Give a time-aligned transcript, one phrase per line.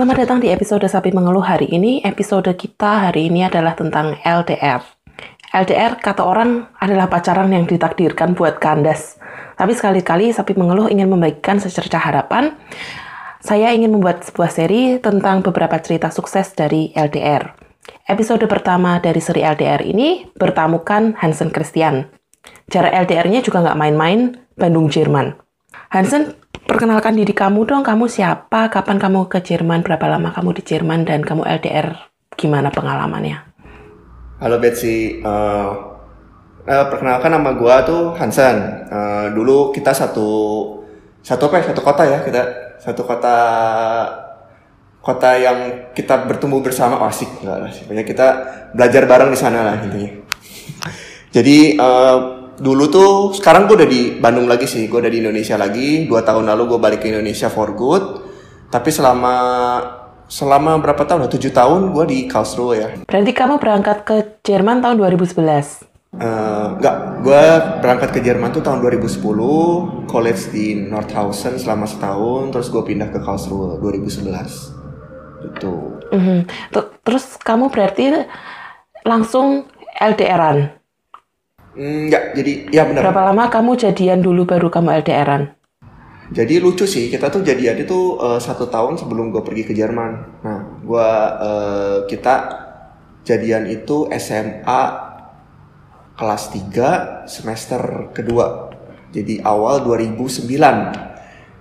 [0.00, 2.00] Selamat datang di episode Sapi Mengeluh hari ini.
[2.00, 4.80] Episode kita hari ini adalah tentang LDR.
[5.52, 9.20] LDR kata orang adalah pacaran yang ditakdirkan buat kandas.
[9.60, 12.56] Tapi sekali-kali Sapi Mengeluh ingin membagikan secerca harapan.
[13.44, 17.52] Saya ingin membuat sebuah seri tentang beberapa cerita sukses dari LDR.
[18.08, 22.08] Episode pertama dari seri LDR ini bertamukan Hansen Christian.
[22.72, 25.36] Jarak LDR-nya juga nggak main-main, Bandung, Jerman.
[25.92, 26.40] Hansen,
[26.70, 31.02] perkenalkan diri kamu dong, kamu siapa, kapan kamu ke Jerman, berapa lama kamu di Jerman,
[31.02, 31.98] dan kamu LDR,
[32.38, 33.42] gimana pengalamannya?
[34.38, 35.98] Halo Betsy, uh,
[36.62, 38.86] uh, perkenalkan nama gue tuh Hansen.
[38.86, 40.30] Uh, dulu kita satu
[41.26, 42.42] satu apa ya, satu kota ya kita.
[42.80, 43.36] Satu kota
[45.02, 47.02] kota yang kita bertumbuh bersama.
[47.02, 47.28] Oh, asik.
[47.44, 48.26] Lah sih kita
[48.72, 50.16] belajar bareng di sana lah intinya.
[51.36, 55.56] Jadi uh, dulu tuh sekarang gue udah di Bandung lagi sih gue udah di Indonesia
[55.56, 58.20] lagi dua tahun lalu gue balik ke Indonesia for good
[58.68, 59.34] tapi selama
[60.28, 65.00] selama berapa tahun tujuh tahun gue di Karlsruhe ya berarti kamu berangkat ke Jerman tahun
[65.00, 67.42] 2011 Uh, enggak, gue
[67.86, 73.22] berangkat ke Jerman tuh tahun 2010, college di Nordhausen selama setahun, terus gue pindah ke
[73.22, 74.26] Karlsruhe 2011.
[75.54, 76.02] Itu.
[76.10, 76.38] Mm -hmm.
[77.06, 78.26] Terus kamu berarti
[79.06, 79.70] langsung
[80.02, 80.79] LDRan?
[81.78, 83.10] Enggak, jadi ya benar.
[83.10, 85.42] Berapa lama kamu jadian dulu baru kamu LDRan?
[86.30, 90.10] Jadi lucu sih, kita tuh jadian itu uh, satu tahun sebelum gue pergi ke Jerman.
[90.46, 91.08] Nah, gue
[91.42, 92.34] uh, kita
[93.26, 94.82] jadian itu SMA
[96.14, 98.70] kelas 3 semester kedua.
[99.10, 100.46] Jadi awal 2009.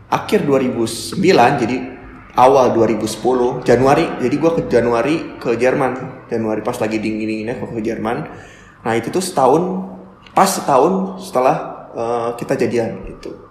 [0.09, 1.17] Akhir 2009
[1.65, 1.77] jadi
[2.37, 4.05] awal 2010 Januari.
[4.21, 6.25] Jadi gue ke Januari ke Jerman.
[6.29, 8.17] Januari pas lagi dingin-dinginnya ke Jerman.
[8.85, 9.88] Nah itu tuh setahun
[10.33, 13.49] pas setahun setelah uh, kita jadian itu.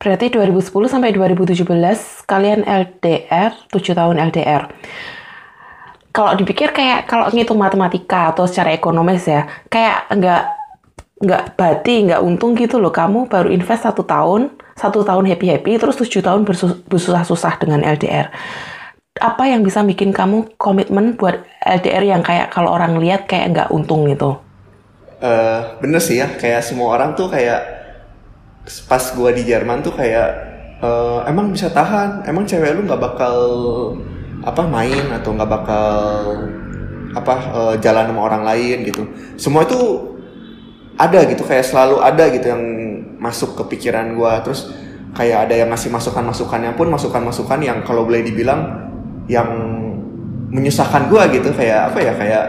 [0.00, 4.72] Berarti 2010 sampai 2017 kalian LDR, 7 tahun LDR.
[6.10, 10.42] Kalau dipikir kayak kalau ngitung matematika atau secara ekonomis ya, kayak nggak
[11.20, 12.88] nggak bati, nggak untung gitu loh.
[12.88, 16.48] Kamu baru invest satu tahun, satu tahun happy happy, terus tujuh tahun
[16.88, 18.32] bersusah-susah dengan LDR.
[19.20, 23.68] Apa yang bisa bikin kamu komitmen buat LDR yang kayak kalau orang lihat kayak nggak
[23.68, 24.40] untung gitu?
[25.20, 27.60] Uh, bener sih ya, kayak semua orang tuh kayak
[28.88, 30.28] pas gue di Jerman tuh kayak
[30.80, 33.36] uh, emang bisa tahan, emang cewek lu nggak bakal
[34.40, 35.88] apa main atau nggak bakal
[37.12, 39.04] apa uh, jalan sama orang lain gitu.
[39.36, 40.10] Semua itu
[40.96, 42.64] ada gitu kayak selalu ada gitu yang
[43.20, 44.72] masuk ke pikiran gue terus
[45.16, 48.88] kayak ada yang ngasih masukan-masukannya pun masukan-masukan yang kalau boleh dibilang
[49.28, 49.48] yang
[50.50, 52.44] menyusahkan gue gitu kayak apa ya kayak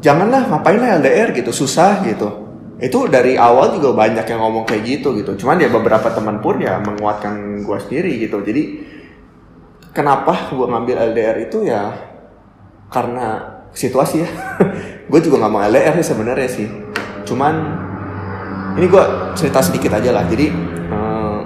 [0.00, 2.48] janganlah ngapain lah LDR gitu susah gitu.
[2.80, 5.36] Itu dari awal juga banyak yang ngomong kayak gitu gitu.
[5.36, 8.40] Cuman ya beberapa teman pun ya menguatkan gue sendiri gitu.
[8.40, 8.62] Jadi
[9.92, 11.92] kenapa gue ngambil LDR itu ya
[12.88, 14.30] karena situasi ya.
[15.10, 16.66] Gue juga nggak mau LDR sih sebenarnya sih.
[17.26, 17.54] Cuman
[18.78, 19.04] ini gue
[19.38, 20.26] cerita sedikit aja lah.
[20.26, 20.46] Jadi
[20.90, 21.40] uh, eh,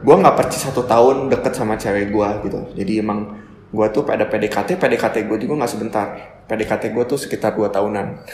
[0.00, 2.60] gue nggak percis satu tahun deket sama cewek gue gitu.
[2.76, 6.06] Jadi emang gue tuh pada PDKT PDKT gue juga nggak sebentar
[6.50, 8.26] PDKT gue tuh sekitar dua tahunan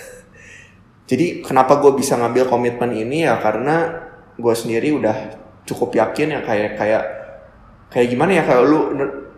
[1.11, 5.17] jadi kenapa gue bisa ngambil komitmen ini ya karena gue sendiri udah
[5.67, 7.03] cukup yakin ya kayak kayak
[7.91, 8.81] kayak gimana ya kalau lu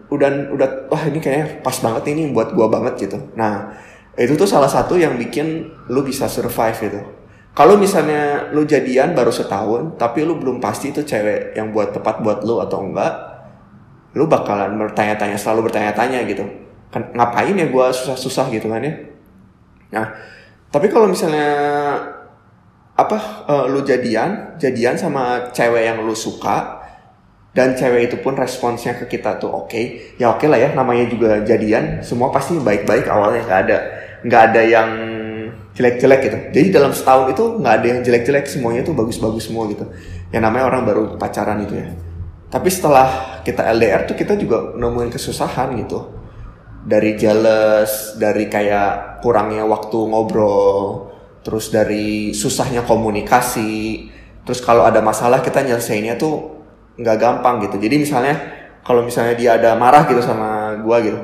[0.09, 3.19] udah udah wah ini kayak pas banget ini buat gue banget gitu.
[3.37, 3.77] Nah
[4.17, 7.01] itu tuh salah satu yang bikin lu bisa survive gitu.
[7.53, 12.23] Kalau misalnya lu jadian baru setahun tapi lu belum pasti itu cewek yang buat tepat
[12.25, 13.13] buat lu atau enggak,
[14.17, 16.45] lu bakalan bertanya-tanya selalu bertanya-tanya gitu.
[16.89, 18.95] Kan ngapain ya gue susah-susah gitu kan ya.
[19.93, 20.07] Nah
[20.69, 21.49] tapi kalau misalnya
[22.99, 26.83] apa uh, lu jadian, jadian sama cewek yang lu suka
[27.55, 30.69] dan cewek itu pun responsnya ke kita tuh oke, okay, ya oke okay lah ya
[30.75, 33.79] namanya juga jadian, semua pasti baik-baik awalnya nggak ada
[34.27, 34.91] nggak ada yang
[35.79, 36.39] jelek-jelek gitu.
[36.59, 39.87] Jadi dalam setahun itu nggak ada yang jelek-jelek, semuanya tuh bagus-bagus semua gitu.
[40.35, 41.87] Yang namanya orang baru pacaran itu ya.
[42.49, 46.17] Tapi setelah kita LDR tuh kita juga nemuin kesusahan gitu
[46.89, 51.13] dari jealous, dari kayak kurangnya waktu ngobrol,
[51.45, 54.09] terus dari susahnya komunikasi,
[54.49, 56.65] terus kalau ada masalah kita nyelesainnya tuh
[56.97, 57.77] nggak gampang gitu.
[57.77, 58.35] Jadi misalnya
[58.81, 61.21] kalau misalnya dia ada marah gitu sama gua gitu,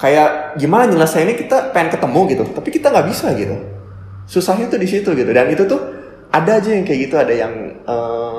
[0.00, 3.56] kayak gimana nyelesainnya kita pengen ketemu gitu, tapi kita nggak bisa gitu.
[4.24, 5.28] Susahnya tuh di situ gitu.
[5.28, 5.80] Dan itu tuh
[6.32, 7.73] ada aja yang kayak gitu, ada yang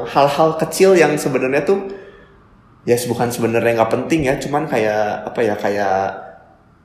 [0.10, 1.80] hal-hal uh, kecil yang sebenarnya tuh
[2.86, 5.98] ya bukan sebenarnya nggak penting ya cuman kayak apa ya kayak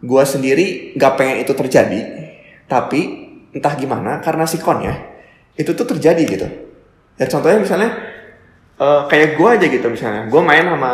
[0.01, 0.67] gue sendiri
[0.97, 2.01] nggak pengen itu terjadi
[2.69, 3.01] tapi
[3.53, 4.95] entah gimana karena sikon ya
[5.61, 6.49] itu tuh terjadi gitu.
[7.21, 7.91] Ya contohnya misalnya
[8.81, 10.93] eh, kayak gue aja gitu misalnya gue main sama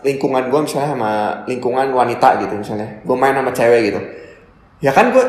[0.00, 1.12] lingkungan gue misalnya sama
[1.44, 4.00] lingkungan wanita gitu misalnya gue main sama cewek gitu.
[4.80, 5.24] Ya kan gue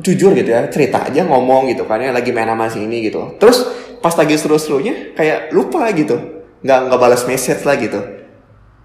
[0.00, 3.36] jujur gitu ya cerita aja ngomong gitu kan ya lagi main sama si ini gitu.
[3.38, 3.62] Terus
[4.02, 6.18] pas lagi seru-serunya kayak lupa gitu.
[6.66, 8.00] Nggak nggak balas message lah gitu.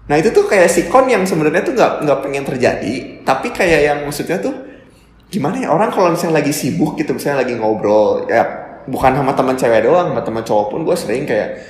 [0.08, 2.94] Nah itu tuh kayak sikon yang sebenarnya tuh nggak nggak pengen terjadi
[3.28, 4.56] tapi kayak yang maksudnya tuh
[5.28, 8.40] gimana ya orang kalau misalnya lagi sibuk gitu misalnya lagi ngobrol ya
[8.88, 11.60] bukan sama teman cewek doang sama teman cowok pun gue sering kayak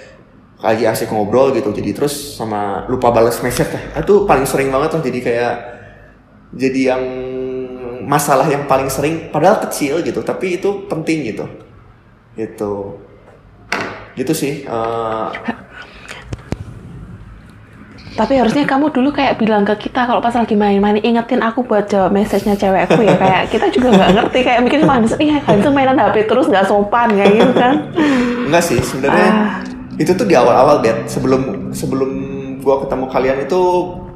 [0.62, 1.75] lagi asik ngobrol gitu.
[1.75, 4.03] Jadi terus sama lupa balas message lah.
[4.03, 5.55] Itu paling sering banget tuh jadi kayak
[6.55, 7.05] jadi yang
[8.06, 11.45] masalah yang paling sering padahal kecil gitu tapi itu penting gitu.
[12.39, 13.08] Gitu
[14.19, 15.26] gitu sih eh,
[18.19, 21.87] Tapi harusnya kamu dulu kayak bilang ke kita kalau pas lagi main-main ingetin aku buat
[21.87, 23.15] jawab message-nya cewekku ya.
[23.15, 27.15] Kayak kita juga nggak ngerti kayak mikir cuma ih Hansu mainan HP terus nggak sopan
[27.15, 27.75] kayak gitu kan.
[28.50, 29.62] enggak sih sebenarnya Ah.
[29.94, 32.11] itu tuh di awal-awal bet sebelum sebelum
[32.59, 33.61] gua ketemu kalian itu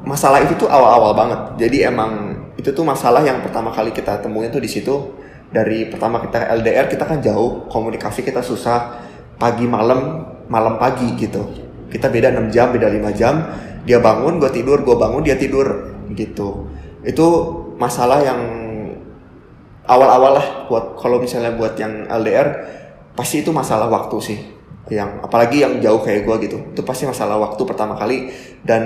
[0.03, 1.39] masalah itu tuh awal-awal banget.
[1.63, 2.11] Jadi emang
[2.59, 5.15] itu tuh masalah yang pertama kali kita temuin tuh di situ.
[5.47, 8.99] Dari pertama kita LDR kita kan jauh komunikasi kita susah
[9.43, 11.43] pagi malam malam pagi gitu.
[11.91, 13.43] Kita beda 6 jam beda 5 jam.
[13.83, 15.67] Dia bangun gue tidur gue bangun dia tidur
[16.15, 16.71] gitu.
[17.03, 17.27] Itu
[17.75, 18.39] masalah yang
[19.83, 22.47] awal-awal lah buat kalau misalnya buat yang LDR
[23.19, 24.39] pasti itu masalah waktu sih.
[24.87, 26.57] Yang apalagi yang jauh kayak gue gitu.
[26.71, 28.31] Itu pasti masalah waktu pertama kali.
[28.63, 28.83] Dan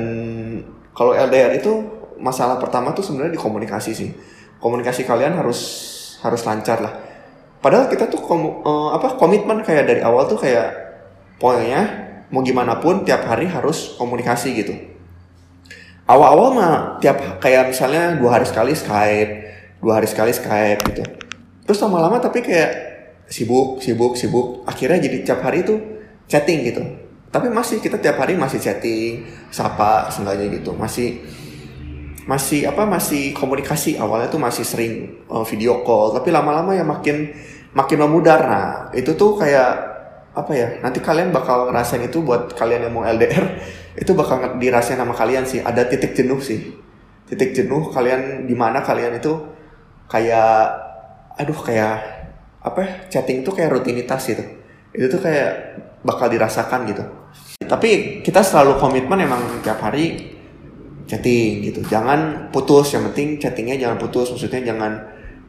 [0.97, 1.85] kalau LDR itu
[2.17, 4.09] masalah pertama tuh sebenarnya di komunikasi sih.
[4.57, 5.85] Komunikasi kalian harus
[6.25, 7.06] harus lancar lah
[7.59, 10.67] padahal kita tuh komu- eh, apa komitmen kayak dari awal tuh kayak
[11.41, 11.81] pokoknya
[12.33, 14.73] mau gimana pun tiap hari harus komunikasi gitu.
[16.07, 16.73] Awal-awal mah
[17.03, 19.31] tiap kayak misalnya dua hari sekali Skype
[19.81, 21.03] dua hari sekali Skype gitu.
[21.67, 22.71] Terus lama-lama tapi kayak
[23.27, 24.63] sibuk sibuk sibuk.
[24.63, 25.75] Akhirnya jadi tiap hari itu
[26.27, 26.81] chatting gitu.
[27.27, 30.71] Tapi masih kita tiap hari masih chatting sapa seenggaknya gitu.
[30.73, 31.21] Masih
[32.27, 36.11] masih apa masih komunikasi awalnya tuh masih sering uh, video call.
[36.11, 37.31] Tapi lama-lama ya makin
[37.71, 38.43] makin memudar.
[38.43, 39.95] Nah itu tuh kayak
[40.37, 43.57] apa ya nanti kalian bakal ngerasain itu buat kalian yang mau LDR
[44.03, 45.63] itu bakal dirasain sama kalian sih.
[45.63, 46.75] Ada titik jenuh sih.
[47.27, 49.33] Titik jenuh kalian di mana kalian itu
[50.11, 50.83] kayak
[51.39, 51.95] aduh kayak
[52.59, 54.43] apa ya, chatting tuh kayak rutinitas gitu.
[54.91, 57.03] Itu tuh kayak bakal dirasakan gitu.
[57.63, 60.36] Tapi kita selalu komitmen emang tiap hari
[61.07, 61.79] chatting gitu.
[61.87, 64.29] Jangan putus yang penting chattingnya jangan putus.
[64.29, 64.91] Maksudnya jangan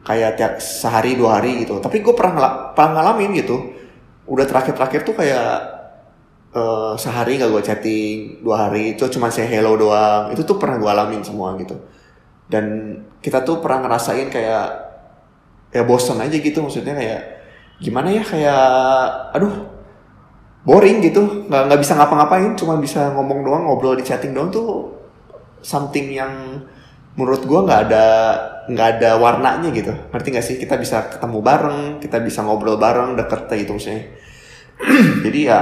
[0.07, 1.77] kayak tiap sehari dua hari gitu.
[1.83, 3.57] Tapi gue pernah pernah ngalamin gitu.
[4.25, 5.51] Udah terakhir-terakhir tuh kayak
[6.55, 8.95] eh, sehari gak gue chatting dua hari.
[8.95, 10.31] Itu cuma saya hello doang.
[10.31, 11.75] Itu tuh pernah gue alamin semua gitu.
[12.49, 14.67] Dan kita tuh pernah ngerasain kayak
[15.75, 16.63] ya bosen aja gitu.
[16.63, 17.21] Maksudnya kayak
[17.83, 18.63] gimana ya kayak
[19.35, 19.67] aduh
[20.63, 21.45] boring gitu.
[21.51, 22.55] Nggak nggak bisa ngapa-ngapain.
[22.55, 24.98] Cuma bisa ngomong doang ngobrol di chatting doang tuh
[25.61, 26.63] something yang
[27.17, 28.05] menurut gua nggak ada
[28.69, 29.91] nggak ada warnanya gitu.
[30.13, 30.55] Ngerti nggak sih?
[30.61, 34.03] Kita bisa ketemu bareng kita bisa ngobrol bareng deket gitu maksudnya.
[35.25, 35.59] Jadi ya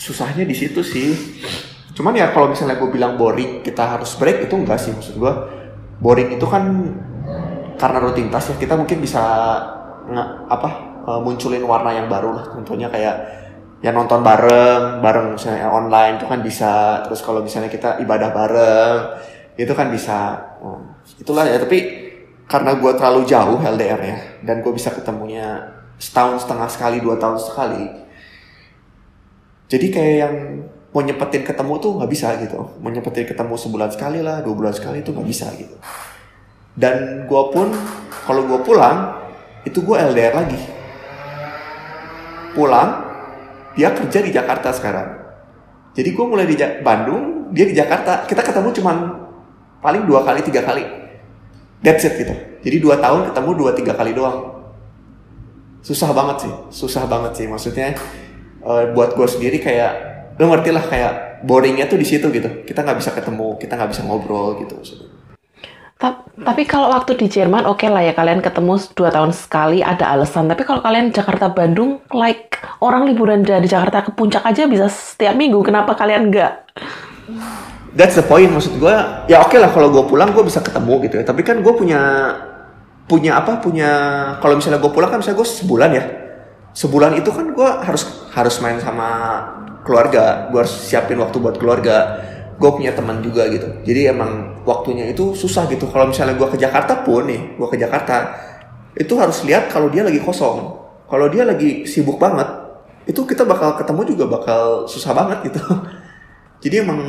[0.00, 1.12] susahnya di situ sih.
[1.94, 5.46] Cuman ya kalau misalnya gue bilang boring kita harus break itu enggak sih maksud gua.
[6.00, 6.64] Boring itu kan
[7.76, 8.54] karena rutinitas ya.
[8.56, 9.20] Kita mungkin bisa
[10.08, 10.70] nge- apa
[11.04, 12.44] eh, munculin warna yang baru lah.
[12.48, 13.16] Contohnya kayak
[13.80, 17.04] ya nonton bareng bareng misalnya online itu kan bisa.
[17.04, 18.96] Terus kalau misalnya kita ibadah bareng
[19.56, 20.36] itu kan bisa.
[20.60, 20.80] Oh,
[21.16, 22.08] itulah ya tapi
[22.50, 25.70] karena gue terlalu jauh LDR ya dan gue bisa ketemunya
[26.02, 28.00] setahun setengah sekali dua tahun sekali
[29.70, 30.34] jadi kayak yang
[30.90, 32.58] mau nyepetin ketemu tuh nggak bisa gitu.
[32.82, 35.78] Mau nyepetin ketemu sebulan sekali lah dua bulan sekali itu nggak bisa gitu.
[36.74, 37.70] Dan gue pun
[38.26, 39.14] kalau gue pulang
[39.62, 40.58] itu gue LDR lagi.
[42.50, 43.09] Pulang
[43.80, 45.08] dia kerja di Jakarta sekarang.
[45.96, 48.28] Jadi gue mulai di Ja- Bandung dia di Jakarta.
[48.28, 48.96] Kita ketemu cuman
[49.80, 50.84] paling dua kali tiga kali.
[51.80, 52.36] That's it gitu.
[52.60, 54.60] Jadi dua tahun ketemu dua tiga kali doang.
[55.80, 57.46] Susah banget sih susah banget sih.
[57.48, 57.96] Maksudnya
[58.60, 59.92] eh, buat gue sendiri kayak
[60.36, 61.12] lo ngerti lah kayak
[61.48, 62.68] boringnya tuh di situ gitu.
[62.68, 65.09] Kita nggak bisa ketemu kita nggak bisa ngobrol gitu maksudnya
[66.00, 70.08] Ta- Tapi kalau waktu di Jerman oke lah ya kalian ketemu dua tahun sekali ada
[70.08, 70.48] alasan.
[70.48, 75.36] Tapi kalau kalian Jakarta Bandung like orang liburan dari Jakarta ke puncak aja bisa setiap
[75.36, 75.60] minggu.
[75.60, 76.64] Kenapa kalian enggak?
[77.90, 78.94] That's the point maksud gue
[79.26, 82.00] ya oke lah kalau gue pulang gue bisa ketemu gitu ya tapi kan gue punya
[83.10, 83.90] punya apa punya
[84.38, 86.04] kalau misalnya gue pulang kan misalnya gue sebulan ya
[86.70, 89.08] sebulan itu kan gue harus harus main sama
[89.82, 92.22] keluarga gue harus siapin waktu buat keluarga
[92.62, 95.88] gue punya teman juga gitu jadi emang waktunya itu susah gitu.
[95.88, 98.36] Kalau misalnya gue ke Jakarta pun nih gue ke Jakarta
[98.96, 100.78] itu harus lihat kalau dia lagi kosong.
[101.10, 102.46] Kalau dia lagi sibuk banget
[103.08, 105.62] itu kita bakal ketemu juga bakal susah banget gitu.
[106.62, 107.00] Jadi emang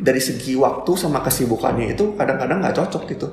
[0.00, 3.28] dari segi waktu sama kesibukannya itu kadang-kadang nggak cocok gitu.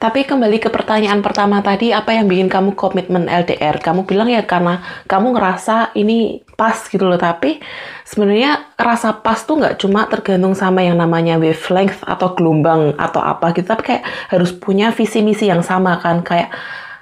[0.00, 3.84] Tapi kembali ke pertanyaan pertama tadi, apa yang bikin kamu komitmen LDR?
[3.84, 7.16] Kamu bilang ya karena kamu ngerasa ini pas gitu loh.
[7.16, 7.56] Tapi
[8.04, 13.56] sebenarnya rasa pas tuh nggak cuma tergantung sama yang namanya wavelength atau gelombang atau apa
[13.56, 13.64] gitu.
[13.72, 16.20] Tapi kayak harus punya visi misi yang sama kan.
[16.20, 16.52] Kayak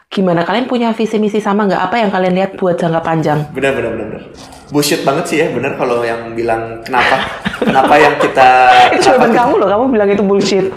[0.07, 1.83] gimana kalian punya visi misi sama nggak?
[1.91, 3.38] Apa yang kalian lihat buat jangka panjang?
[3.50, 4.23] benar benar benar benar.
[4.69, 7.25] bullshit banget sih ya benar kalau yang bilang kenapa
[7.57, 8.49] kenapa yang kita
[9.00, 10.69] Itu jawaban kamu loh, kamu bilang itu bullshit.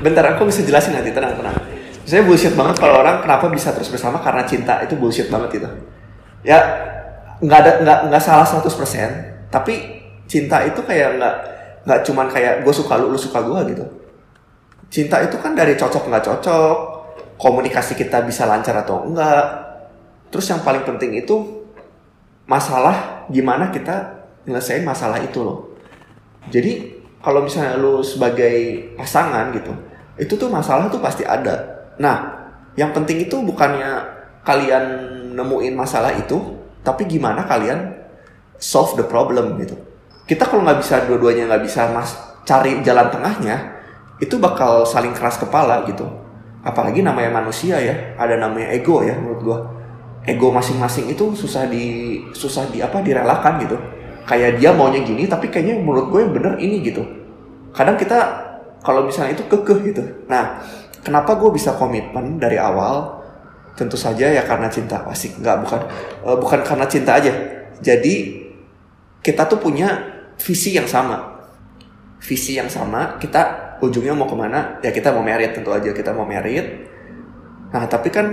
[0.00, 1.56] bentar aku bisa jelasin nanti tenang tenang
[2.08, 5.68] saya bullshit banget kalau orang kenapa bisa terus bersama karena cinta itu bullshit banget itu
[6.40, 6.56] ya
[7.38, 11.34] nggak ada nggak nggak salah 100% tapi cinta itu kayak nggak
[11.88, 13.84] nggak cuman kayak gue suka lu lu suka gue gitu.
[14.88, 16.76] Cinta itu kan dari cocok nggak cocok
[17.40, 19.46] komunikasi kita bisa lancar atau enggak.
[20.28, 21.64] Terus yang paling penting itu
[22.44, 25.72] masalah gimana kita nyelesain masalah itu loh.
[26.52, 29.72] Jadi kalau misalnya lu sebagai pasangan gitu
[30.18, 31.88] itu tuh masalah tuh pasti ada.
[31.96, 32.36] Nah
[32.76, 34.02] yang penting itu bukannya
[34.44, 34.84] kalian
[35.32, 37.94] nemuin masalah itu tapi gimana kalian
[38.58, 39.78] solve the problem gitu?
[40.28, 42.12] Kita kalau nggak bisa dua-duanya nggak bisa mas
[42.44, 43.80] cari jalan tengahnya
[44.18, 46.04] itu bakal saling keras kepala gitu.
[46.62, 49.58] Apalagi namanya manusia ya ada namanya ego ya menurut gua.
[50.28, 53.76] Ego masing-masing itu susah di susah di apa direlakan gitu.
[54.28, 57.00] Kayak dia maunya gini tapi kayaknya menurut gue yang bener ini gitu.
[57.72, 58.18] Kadang kita
[58.84, 60.02] kalau misalnya itu kekeh gitu.
[60.28, 60.60] Nah
[61.00, 63.17] kenapa gue bisa komitmen dari awal
[63.78, 65.06] tentu saja ya karena cinta.
[65.06, 65.38] Asik.
[65.38, 65.80] Nggak bukan
[66.26, 67.30] eh, bukan karena cinta aja.
[67.78, 68.42] Jadi
[69.22, 70.02] kita tuh punya
[70.34, 71.38] visi yang sama.
[72.18, 74.82] Visi yang sama kita ujungnya mau ke mana?
[74.82, 75.94] Ya kita mau merit tentu aja.
[75.94, 76.90] Kita mau merit.
[77.70, 78.26] Nah tapi kan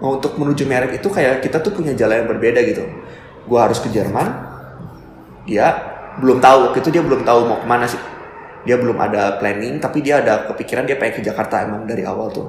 [0.00, 2.88] untuk menuju merit itu kayak kita tuh punya jalan yang berbeda gitu.
[3.44, 4.32] Gue harus ke Jerman.
[5.44, 5.68] Dia
[6.24, 6.72] belum tahu.
[6.72, 8.00] Waktu itu dia belum tahu mau ke mana sih.
[8.64, 12.32] Dia belum ada planning tapi dia ada kepikiran dia pengen ke Jakarta emang dari awal
[12.32, 12.48] tuh.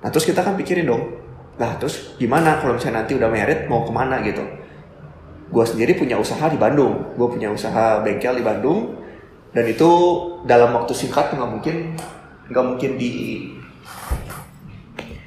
[0.00, 1.29] Nah terus kita kan pikirin dong
[1.60, 4.40] lah terus gimana kalau misalnya nanti udah merit mau ke mana gitu?
[5.52, 7.12] Gue sendiri punya usaha di Bandung.
[7.20, 8.96] Gue punya usaha bengkel di Bandung.
[9.52, 9.90] Dan itu
[10.48, 11.76] dalam waktu singkat nggak mungkin
[12.48, 13.10] nggak mungkin di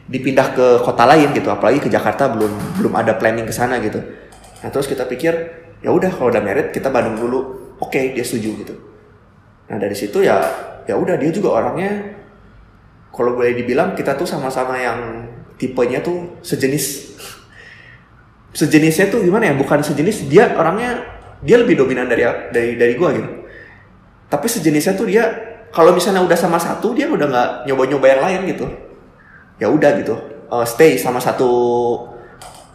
[0.09, 1.53] dipindah ke kota lain gitu.
[1.53, 4.01] Apalagi ke Jakarta belum belum ada planning ke sana gitu.
[4.65, 5.37] Nah terus kita pikir
[5.85, 7.39] ya udah kalau udah merit kita Bandung dulu.
[7.77, 8.73] Oke dia setuju gitu.
[9.69, 10.41] Nah dari situ ya
[10.89, 12.15] ya udah dia juga orangnya
[13.13, 15.29] kalau boleh dibilang kita tuh sama-sama yang
[15.63, 17.15] tipenya tuh sejenis
[18.51, 19.53] sejenisnya tuh gimana ya?
[19.55, 21.00] Bukan sejenis dia orangnya
[21.39, 23.29] dia lebih dominan dari dari dari gua gitu.
[24.27, 25.24] Tapi sejenisnya tuh dia
[25.72, 28.65] kalau misalnya udah sama satu dia udah nggak nyoba-nyoba yang lain gitu.
[29.58, 30.15] Ya udah gitu.
[30.51, 31.50] Eh, stay sama satu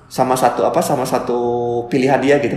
[0.09, 1.39] sama satu apa sama satu
[1.93, 2.57] pilihan dia gitu.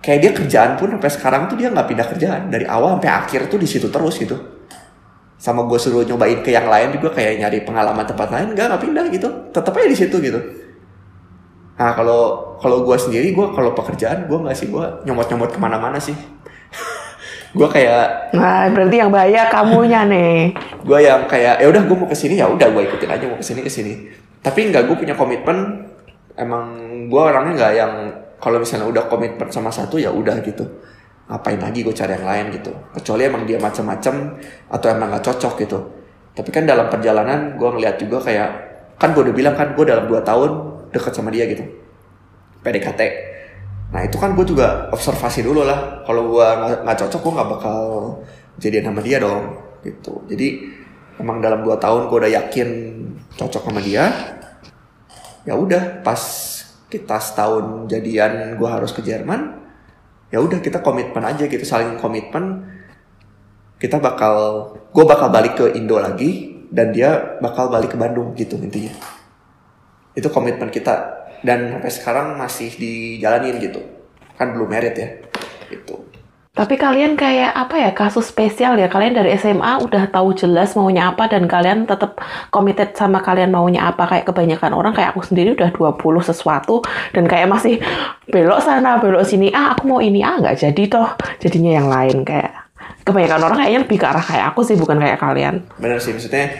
[0.00, 2.42] Kayak dia kerjaan pun sampai sekarang tuh dia nggak pindah kerjaan.
[2.48, 4.59] Dari awal sampai akhir tuh di situ terus gitu
[5.40, 8.82] sama gue suruh nyobain ke yang lain juga kayak nyari pengalaman tempat lain nggak nggak
[8.84, 9.28] pindah gitu.
[9.50, 10.36] Tetap aja di situ gitu.
[11.80, 12.20] Nah kalau
[12.60, 16.12] kalau gue sendiri gue kalau pekerjaan gue nggak sih gue nyomot nyomot ke mana-mana sih.
[17.50, 20.54] Gue kayak Nah, berarti yang bahaya kamunya nih.
[20.86, 23.34] gue yang kayak ya udah gue mau ke sini ya udah gue ikutin aja mau
[23.34, 23.92] ke sini ke sini
[24.38, 25.88] tapi nggak gue punya komitmen.
[26.38, 26.78] Emang
[27.10, 27.92] gue orangnya nggak yang
[28.38, 30.62] kalau misalnya udah komitmen sama satu ya udah gitu
[31.30, 32.74] ngapain lagi gue cari yang lain gitu.
[32.98, 34.14] Kecuali emang dia macam-macam
[34.66, 35.78] atau emang nggak cocok gitu.
[36.34, 38.50] Tapi kan dalam perjalanan gue ngeliat juga kayak
[38.98, 40.50] kan gue udah bilang kan gue dalam 2 tahun
[40.90, 41.62] deket sama dia gitu.
[42.60, 43.32] PDKT
[43.90, 46.02] nah itu kan gue juga observasi dulu lah.
[46.06, 46.46] Kalau gue
[46.86, 47.78] nggak cocok gue nggak bakal
[48.58, 49.54] jadian sama dia dong
[49.86, 50.22] gitu.
[50.26, 50.66] Jadi
[51.22, 52.68] emang dalam 2 tahun gue udah yakin
[53.38, 54.10] cocok sama dia
[55.44, 56.20] ya udah pas
[56.90, 59.59] kita setahun jadian gue harus ke Jerman
[60.30, 62.66] ya udah kita komitmen aja gitu saling komitmen
[63.82, 68.54] kita bakal gue bakal balik ke Indo lagi dan dia bakal balik ke Bandung gitu
[68.58, 68.94] intinya.
[70.14, 73.80] Itu komitmen kita dan sampai sekarang masih dijalanin gitu.
[74.36, 75.08] Kan belum merit ya
[75.70, 76.09] gitu
[76.50, 78.90] Tapi kalian kayak apa ya kasus spesial ya?
[78.90, 82.18] Kalian dari SMA udah tahu jelas maunya apa dan kalian tetap
[82.50, 84.10] committed sama kalian maunya apa.
[84.10, 86.82] Kayak kebanyakan orang kayak aku sendiri udah 20 sesuatu
[87.14, 87.78] dan kayak masih
[88.26, 89.54] belok sana belok sini.
[89.54, 90.26] Ah aku mau ini.
[90.26, 91.14] Ah nggak jadi toh.
[91.38, 92.50] Jadinya yang lain kayak
[93.06, 95.54] kebanyakan orang kayaknya lebih ke arah kayak aku sih bukan kayak kalian.
[95.78, 96.50] Bener sih maksudnya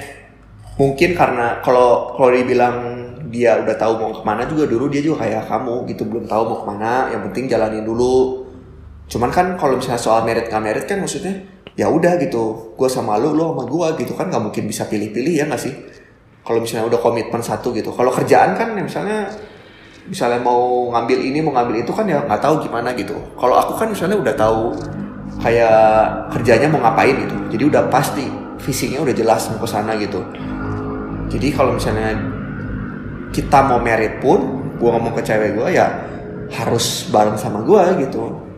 [0.79, 2.77] mungkin karena kalau kalau dibilang
[3.27, 6.43] dia udah tahu mau ke mana juga dulu dia juga kayak kamu gitu belum tahu
[6.47, 6.93] mau ke mana.
[7.11, 8.47] Yang penting jalanin dulu
[9.11, 11.35] cuman kan kalau misalnya soal merit nggak merit kan maksudnya
[11.75, 12.75] ya udah gitu.
[12.79, 15.75] Gue sama lu lu sama gue gitu kan nggak mungkin bisa pilih-pilih ya nggak sih?
[16.47, 17.91] Kalau misalnya udah komitmen satu gitu.
[17.93, 19.29] Kalau kerjaan kan ya misalnya
[20.09, 23.19] misalnya mau ngambil ini mau ngambil itu kan ya nggak tahu gimana gitu.
[23.37, 24.75] Kalau aku kan misalnya udah tahu
[25.41, 25.77] kayak
[26.37, 27.37] kerjanya mau ngapain gitu.
[27.57, 28.25] Jadi udah pasti
[28.61, 30.21] visinya udah jelas mau ke sana gitu.
[31.31, 32.15] Jadi kalau misalnya
[33.31, 35.87] kita mau merit pun gue ngomong ke cewek gue ya
[36.51, 38.50] harus bareng sama gue gitu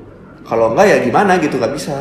[0.42, 1.96] kalau enggak ya gimana gitu nggak bisa.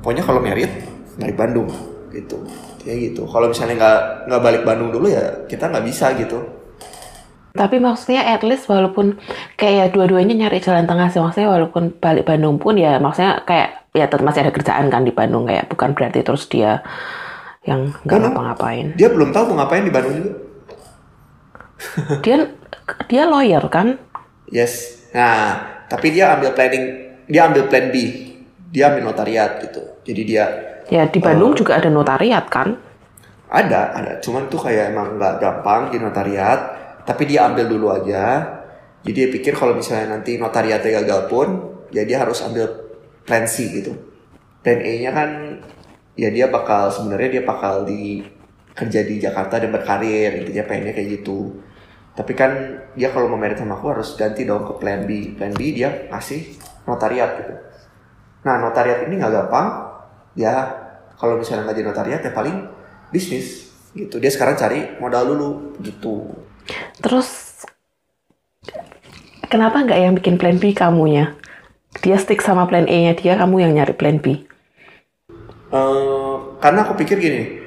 [0.00, 0.70] Pokoknya kalau merit
[1.18, 1.68] balik Bandung
[2.14, 2.38] gitu.
[2.86, 3.26] Ya gitu.
[3.26, 6.38] Kalau misalnya nggak nggak balik Bandung dulu ya kita nggak bisa gitu.
[7.56, 9.16] Tapi maksudnya at least walaupun
[9.56, 14.04] kayak dua-duanya nyari jalan tengah sih maksudnya walaupun balik Bandung pun ya maksudnya kayak ya
[14.04, 16.84] tetap masih ada kerjaan kan di Bandung kayak bukan berarti terus dia
[17.64, 18.94] yang nggak ngapa-ngapain.
[18.94, 20.32] dia belum tahu mau ngapain di Bandung juga.
[22.22, 22.36] Dia
[23.10, 23.98] dia lawyer kan?
[24.52, 25.02] yes.
[25.16, 27.96] Nah tapi dia ambil planning dia ambil plan B.
[28.70, 29.82] Dia ambil notariat gitu.
[30.06, 30.44] Jadi dia
[30.86, 32.78] Ya di Bandung juga ada notariat kan?
[33.46, 34.12] ada ada.
[34.18, 36.58] Cuman tuh kayak emang nggak gampang di notariat.
[37.06, 38.42] Tapi dia ambil dulu aja.
[39.06, 41.48] Jadi dia pikir kalau misalnya nanti notariatnya gagal pun
[41.94, 42.66] ya dia harus ambil
[43.22, 43.94] plan C gitu.
[44.66, 45.62] Plan E nya kan
[46.18, 48.26] ya dia bakal sebenarnya dia bakal di
[48.74, 51.54] kerja di Jakarta dan berkarir intinya pengennya kayak gitu.
[52.18, 52.50] Tapi kan
[52.98, 55.38] dia kalau mau merit sama aku harus ganti dong ke plan B.
[55.38, 57.54] Plan B dia ngasih notariat gitu.
[58.46, 59.68] Nah notariat ini nggak gampang.
[60.38, 60.54] Ya
[61.18, 62.56] kalau misalnya nggak jadi notariat ya paling
[63.10, 64.16] bisnis gitu.
[64.22, 66.30] Dia sekarang cari modal dulu gitu.
[67.02, 67.60] Terus
[69.50, 71.36] kenapa nggak yang bikin plan B kamunya?
[72.04, 74.44] Dia stick sama plan E-nya dia, kamu yang nyari plan B.
[75.72, 77.66] Eh, karena aku pikir gini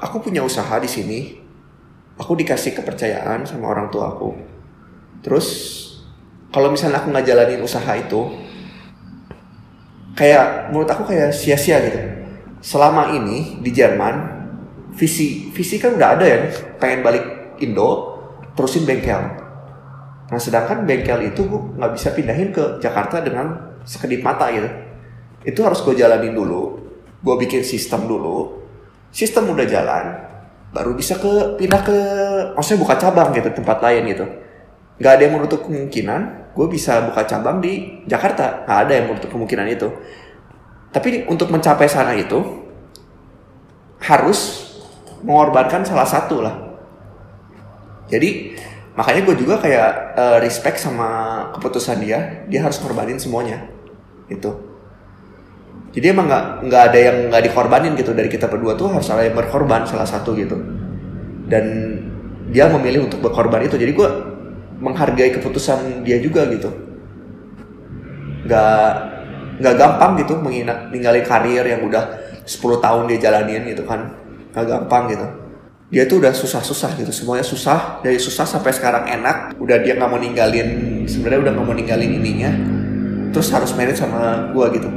[0.00, 1.20] aku punya usaha di sini.
[2.14, 4.38] Aku dikasih kepercayaan sama orang tua aku.
[5.18, 5.46] Terus
[6.54, 8.30] kalau misalnya aku nggak jalanin usaha itu
[10.14, 11.98] kayak menurut aku kayak sia-sia gitu.
[12.62, 14.14] Selama ini di Jerman
[14.94, 16.38] visi visi kan udah ada ya.
[16.78, 18.22] Pengen balik Indo
[18.54, 19.18] terusin bengkel.
[20.30, 24.70] Nah sedangkan bengkel itu gue nggak bisa pindahin ke Jakarta dengan sekedip mata gitu.
[25.42, 26.86] Itu harus gue jalanin dulu
[27.18, 28.62] gue bikin sistem dulu.
[29.10, 30.04] Sistem udah jalan
[30.70, 31.98] baru bisa ke pindah ke
[32.54, 34.26] maksudnya buka cabang gitu tempat lain gitu
[34.98, 38.62] nggak ada yang menutup kemungkinan gue bisa buka cabang di Jakarta.
[38.64, 39.90] Nggak ada yang menutup kemungkinan itu.
[40.94, 42.38] Tapi untuk mencapai sana itu
[43.98, 44.70] harus
[45.26, 46.54] mengorbankan salah satu lah.
[48.06, 48.54] Jadi
[48.94, 51.08] makanya gue juga kayak eh, respect sama
[51.58, 52.46] keputusan dia.
[52.46, 53.66] Dia harus ngorbanin semuanya.
[54.30, 54.54] Itu.
[55.94, 58.14] Jadi emang nggak nggak ada yang nggak dikorbanin gitu.
[58.14, 60.54] Dari kita berdua tuh harus ada yang berkorban salah satu gitu.
[61.50, 61.64] Dan
[62.54, 63.74] dia memilih untuk berkorban itu.
[63.74, 64.08] Jadi gue
[64.84, 66.68] menghargai keputusan dia juga gitu.
[68.44, 68.88] Nggak
[69.64, 72.04] nggak gampang gitu mengina- ninggalin karir yang udah
[72.44, 74.12] 10 tahun dia jalanin gitu kan.
[74.52, 75.26] Nggak gampang gitu.
[75.88, 79.56] Dia tuh udah susah-susah gitu semuanya susah dari susah sampai sekarang enak.
[79.56, 80.68] Udah dia nggak mau ninggalin
[81.08, 82.52] sebenarnya udah nggak mau ninggalin ininya.
[83.32, 84.90] Terus harus manage sama gua gitu.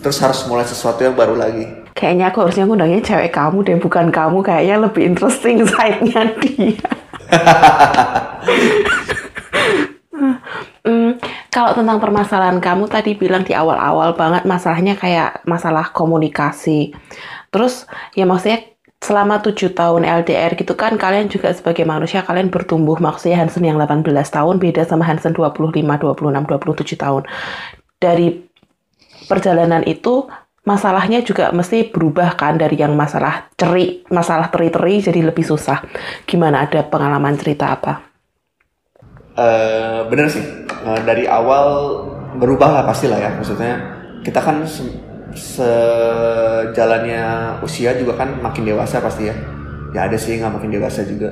[0.00, 1.64] Terus harus mulai sesuatu yang baru lagi.
[1.92, 4.40] Kayaknya aku harusnya ngundangnya cewek kamu deh, bukan kamu.
[4.40, 6.88] Kayaknya lebih interesting side-nya dia.
[11.60, 16.96] Kalau tentang permasalahan kamu tadi bilang di awal-awal banget masalahnya kayak masalah komunikasi.
[17.52, 17.84] Terus
[18.16, 18.64] ya maksudnya
[18.96, 23.76] selama tujuh tahun LDR gitu kan kalian juga sebagai manusia kalian bertumbuh maksudnya Hansen yang
[23.76, 27.28] 18 tahun beda sama Hansen 25, 26, 27 tahun.
[28.00, 28.40] Dari
[29.28, 30.32] perjalanan itu
[30.64, 35.84] masalahnya juga mesti berubah kan dari yang masalah ceri, masalah teri-teri jadi lebih susah.
[36.24, 38.09] Gimana ada pengalaman cerita apa?
[39.40, 40.44] Eh bener sih.
[40.68, 41.66] Eh, dari awal
[42.36, 43.30] berubah lah pasti lah ya.
[43.38, 43.72] Maksudnya
[44.26, 45.00] kita kan se-
[45.32, 47.22] sejalannya
[47.64, 49.34] usia juga kan makin dewasa pasti ya.
[49.96, 51.30] Ya ada sih nggak makin dewasa juga.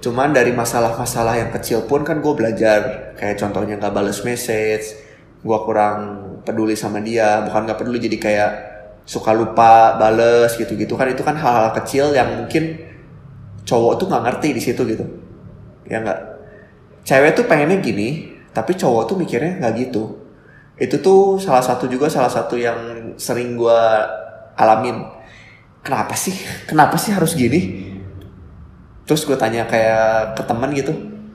[0.00, 3.12] Cuman dari masalah-masalah yang kecil pun kan gue belajar.
[3.20, 4.96] Kayak contohnya nggak balas message
[5.40, 6.00] gue kurang
[6.44, 8.50] peduli sama dia bukan nggak peduli jadi kayak
[9.08, 10.96] suka lupa bales gitu-gitu.
[10.96, 12.80] Kan itu kan hal-hal kecil yang mungkin
[13.68, 15.04] cowok tuh nggak ngerti di situ gitu.
[15.88, 16.18] Ya nggak
[17.06, 20.18] cewek tuh pengennya gini tapi cowok tuh mikirnya nggak gitu.
[20.80, 23.80] Itu tuh salah satu juga salah satu yang sering gue
[24.56, 25.06] alamin.
[25.84, 26.34] Kenapa sih?
[26.68, 27.88] Kenapa sih harus gini?
[29.06, 30.92] Terus gue tanya kayak ke teman gitu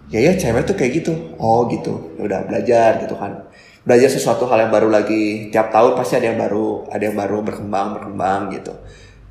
[0.10, 1.14] ya ya cewek tuh kayak gitu.
[1.42, 2.14] Oh gitu.
[2.20, 3.48] Ya udah belajar gitu kan.
[3.86, 5.50] Belajar sesuatu hal yang baru lagi.
[5.50, 8.74] Tiap tahun pasti ada yang baru ada yang baru berkembang berkembang gitu.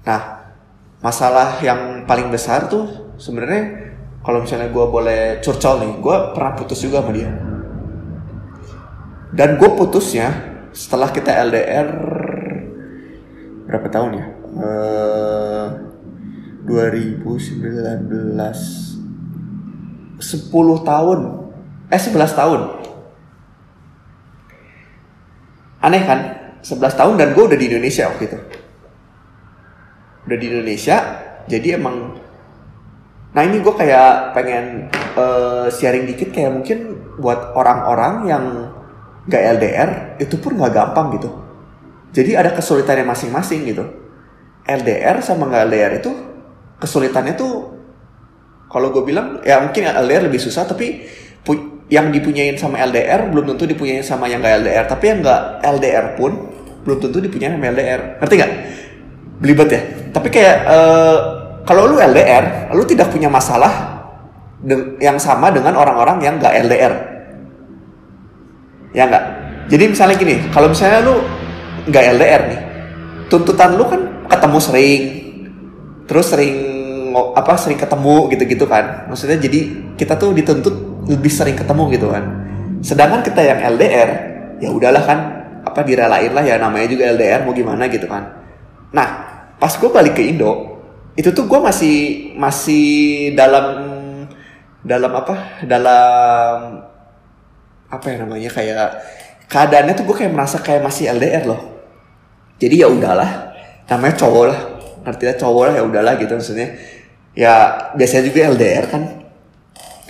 [0.07, 0.45] Nah
[1.05, 3.94] masalah yang paling besar tuh sebenarnya
[4.25, 7.29] kalau misalnya gue boleh curcol nih gue pernah putus juga sama dia.
[9.37, 10.33] Dan gue putusnya
[10.73, 11.89] setelah kita LDR
[13.69, 14.27] berapa tahun ya?
[14.65, 15.67] Eh,
[16.65, 17.45] 2019
[20.25, 21.21] 10 tahun.
[21.93, 22.61] Eh 11 tahun.
[25.85, 26.21] Aneh kan?
[26.65, 28.39] 11 tahun dan gue udah di Indonesia waktu itu.
[30.25, 30.97] Udah di Indonesia
[31.45, 32.24] jadi emang
[33.35, 36.79] nah ini gue kayak pengen uh, sharing dikit kayak mungkin
[37.19, 38.45] buat orang-orang yang
[39.27, 41.31] gak LDR itu pun gak gampang gitu.
[42.15, 43.85] Jadi ada kesulitannya masing-masing gitu.
[44.65, 46.11] LDR sama gak LDR itu
[46.79, 47.75] kesulitannya tuh
[48.71, 51.07] kalau gue bilang ya mungkin LDR lebih susah tapi
[51.93, 56.17] yang dipunyain sama LDR belum tentu dipunyain sama yang gak LDR tapi yang gak LDR
[56.17, 56.33] pun
[56.85, 58.53] belum tentu dipunyain sama LDR ngerti nggak?
[59.41, 59.83] Belibet ya?
[60.15, 61.19] Tapi kayak uh,
[61.65, 64.05] kalau lu LDR lu tidak punya masalah
[65.01, 66.95] yang sama dengan orang-orang yang gak LDR
[68.95, 69.25] ya nggak?
[69.69, 71.19] Jadi misalnya gini kalau misalnya lu
[71.91, 72.61] nggak LDR nih
[73.29, 74.01] tuntutan lu kan
[74.31, 75.03] ketemu sering
[76.05, 76.55] terus sering
[77.35, 79.09] apa sering ketemu gitu-gitu kan.
[79.11, 79.61] Maksudnya jadi
[79.99, 82.25] kita tuh dituntut lebih sering ketemu gitu kan.
[82.81, 84.11] Sedangkan kita yang LDR
[84.61, 85.19] ya udahlah kan
[85.65, 88.31] apa direlain lah ya namanya juga LDR mau gimana gitu kan.
[88.93, 89.09] Nah
[89.57, 90.74] pas gue balik ke Indo
[91.15, 91.97] itu tuh gue masih
[92.35, 92.85] masih
[93.39, 93.67] dalam
[94.83, 95.63] dalam apa?
[95.63, 96.83] Dalam
[97.87, 98.89] apa ya namanya kayak
[99.47, 101.63] keadaannya tuh gue kayak merasa kayak masih LDR loh.
[102.59, 103.55] Jadi ya udahlah
[103.87, 104.61] namanya cowok lah
[105.05, 106.75] artinya cowok lah ya udahlah gitu maksudnya.
[107.35, 107.55] Ya
[107.95, 109.03] biasanya juga LDR kan.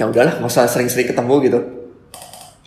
[0.01, 1.59] Ya udahlah nggak usah sering-sering ketemu gitu.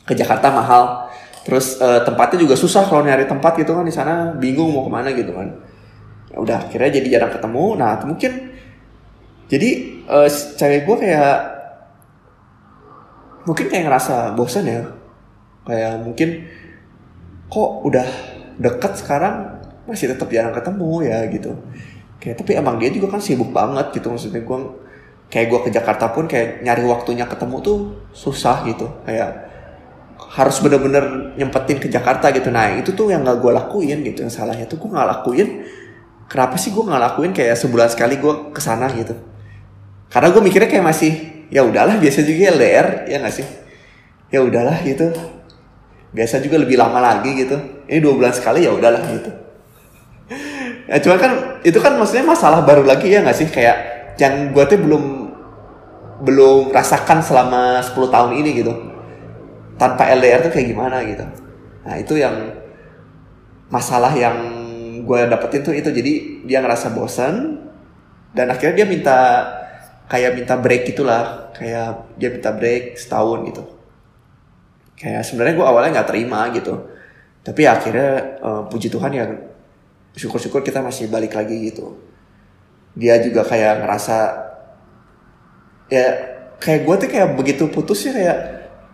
[0.06, 1.10] Ke Jakarta mahal.
[1.42, 4.92] Terus uh, tempatnya juga susah kalau nyari tempat gitu kan di sana bingung mau ke
[4.92, 5.67] mana gitu kan
[6.38, 7.66] ya udah akhirnya jadi jarang ketemu.
[7.82, 8.32] Nah mungkin
[9.50, 9.70] jadi
[10.06, 11.38] uh, cewek gue kayak
[13.50, 14.86] mungkin kayak ngerasa bosan ya.
[15.66, 16.46] Kayak mungkin
[17.50, 18.08] kok udah
[18.62, 19.58] deket sekarang
[19.90, 21.58] masih tetap jarang ketemu ya gitu.
[22.22, 24.60] Kayak tapi emang dia juga kan sibuk banget gitu maksudnya gue
[25.34, 27.78] kayak gue ke Jakarta pun kayak nyari waktunya ketemu tuh
[28.14, 28.86] susah gitu.
[29.10, 29.50] Kayak
[30.38, 32.54] harus bener-bener nyempetin ke Jakarta gitu.
[32.54, 34.22] Nah itu tuh yang gak gue lakuin gitu.
[34.22, 35.66] Yang salahnya tuh gue gak lakuin
[36.28, 39.16] kenapa sih gue gak lakuin kayak sebulan sekali gue ke sana gitu?
[40.12, 41.12] Karena gue mikirnya kayak masih
[41.48, 43.48] ya udahlah biasa juga LDR ya gak sih?
[44.32, 45.12] Ya udahlah gitu.
[46.12, 47.56] Biasa juga lebih lama lagi gitu.
[47.88, 49.32] Ini dua bulan sekali ya udahlah gitu.
[50.88, 53.48] Ya cuma kan itu kan maksudnya masalah baru lagi ya gak sih?
[53.52, 53.76] Kayak
[54.16, 55.04] yang gue tuh belum
[56.24, 58.74] belum rasakan selama 10 tahun ini gitu.
[59.76, 61.28] Tanpa LDR tuh kayak gimana gitu.
[61.84, 62.56] Nah itu yang
[63.68, 64.36] masalah yang
[65.04, 65.90] gue dapetin tuh itu.
[65.92, 66.14] Jadi
[66.48, 67.66] dia ngerasa bosan
[68.32, 69.18] dan akhirnya dia minta
[70.08, 71.54] kayak minta break gitulah.
[71.58, 73.64] Kayak dia minta break setahun gitu.
[74.98, 76.74] Kayak sebenarnya gue awalnya nggak terima gitu.
[77.46, 79.26] Tapi akhirnya uh, puji Tuhan ya
[80.18, 81.98] syukur-syukur kita masih balik lagi gitu.
[82.98, 84.48] Dia juga kayak ngerasa
[85.88, 86.08] ya
[86.60, 88.38] kayak gue tuh kayak begitu putus sih kayak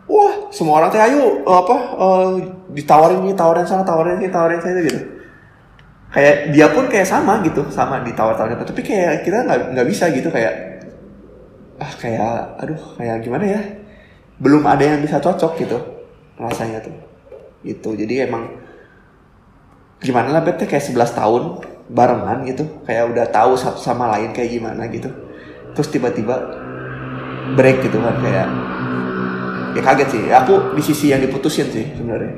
[0.06, 2.32] wah semua orang tuh ayo apa uh,
[2.70, 5.00] ditawarin ini tawarin sana tawarin ini tawarin sana gitu
[6.13, 10.30] kayak dia pun kayak sama gitu sama ditawar-tawarin tapi kayak kita nggak nggak bisa gitu
[10.30, 10.73] kayak
[11.82, 13.62] ah kayak aduh kayak gimana ya?
[14.38, 15.78] Belum ada yang bisa cocok gitu
[16.38, 16.93] rasanya tuh.
[17.65, 17.89] Gitu.
[17.97, 18.45] Jadi emang
[20.04, 21.43] gimana lah bete kayak 11 tahun
[21.89, 22.63] barengan gitu.
[22.86, 25.10] Kayak udah tahu satu sama lain kayak gimana gitu.
[25.73, 26.36] Terus tiba-tiba
[27.58, 28.47] break gitu kan kayak
[29.73, 30.23] ya kaget sih.
[30.30, 32.34] Aku di sisi yang diputusin sih sebenarnya.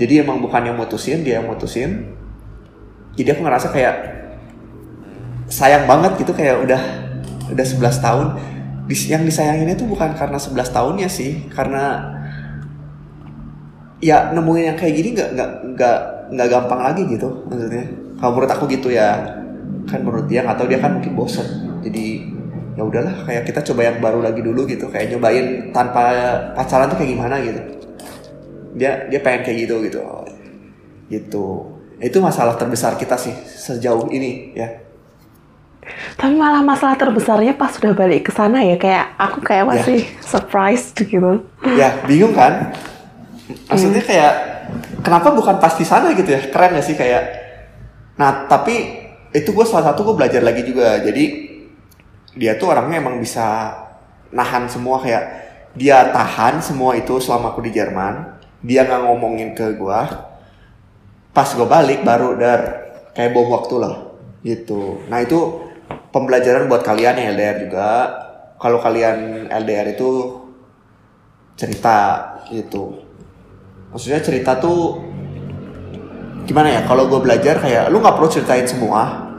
[0.00, 2.16] Jadi emang bukan yang mutusin dia yang mutusin
[3.18, 3.96] jadi aku ngerasa kayak
[5.50, 6.80] sayang banget gitu kayak udah
[7.50, 8.26] udah 11 tahun.
[8.90, 12.10] Yang disayanginnya tuh bukan karena 11 tahunnya sih karena
[14.02, 15.98] ya nemuin yang kayak gini nggak nggak nggak
[16.34, 17.86] nggak gampang lagi gitu maksudnya.
[18.18, 19.38] Kalau menurut aku gitu ya
[19.86, 21.46] kan menurut dia tahu dia kan mungkin bosen.
[21.86, 22.34] Jadi
[22.74, 26.02] ya udahlah kayak kita coba yang baru lagi dulu gitu kayak nyobain tanpa
[26.54, 27.60] pacaran tuh kayak gimana gitu.
[28.74, 30.02] Dia dia pengen kayak gitu gitu.
[31.10, 31.46] Gitu
[32.00, 34.68] itu masalah terbesar kita sih sejauh ini ya
[36.16, 39.68] tapi malah masalah terbesarnya pas sudah balik ke sana ya kayak aku kayak ya.
[39.68, 40.22] masih ya.
[40.22, 41.44] surprised gitu
[41.76, 42.72] ya bingung kan
[43.68, 44.34] maksudnya kayak
[45.02, 47.40] kenapa bukan pas di sana gitu ya keren gak sih kayak
[48.20, 49.00] Nah tapi
[49.32, 51.00] itu gue salah satu gue belajar lagi juga.
[51.00, 51.48] Jadi
[52.36, 53.72] dia tuh orangnya emang bisa
[54.28, 55.24] nahan semua kayak
[55.72, 58.36] dia tahan semua itu selama aku di Jerman.
[58.60, 60.00] Dia nggak ngomongin ke gue.
[61.30, 62.60] Pas gue balik baru dar
[63.14, 63.94] kayak bom waktu lah
[64.42, 65.04] gitu.
[65.06, 65.62] Nah itu
[66.10, 67.88] pembelajaran buat kalian yang LDR juga.
[68.60, 70.36] Kalau kalian LDR itu
[71.56, 71.98] cerita
[72.52, 72.98] gitu.
[73.92, 75.00] Maksudnya cerita tuh
[76.44, 79.30] gimana ya kalau gue belajar kayak lu nggak perlu ceritain semua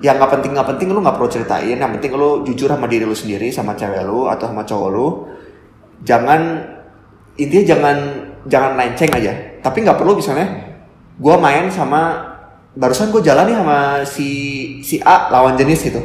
[0.00, 3.04] yang nggak penting nggak penting lu nggak perlu ceritain yang penting lu jujur sama diri
[3.04, 5.06] lu sendiri sama cewek lu atau sama cowok lu
[6.04, 6.64] jangan
[7.36, 7.96] intinya jangan
[8.48, 10.48] jangan lenceng aja tapi nggak perlu misalnya
[11.16, 12.32] gue main sama
[12.76, 14.28] barusan gue jalan nih sama si
[14.84, 16.00] si A lawan jenis gitu.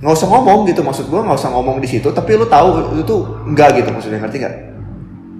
[0.00, 3.04] Nggak usah ngomong gitu maksud gue nggak usah ngomong di situ tapi lu tahu itu
[3.04, 4.54] tuh enggak gitu maksudnya ngerti nggak?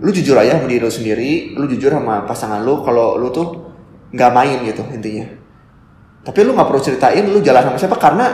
[0.00, 3.72] Lu jujur aja sama diri lu sendiri lu jujur sama pasangan lu kalau lu tuh
[4.12, 5.24] nggak main gitu intinya.
[6.20, 8.26] Tapi lu nggak perlu ceritain lu jalan sama siapa karena